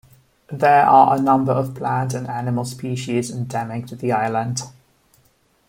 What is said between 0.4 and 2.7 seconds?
There are a number of plant and animal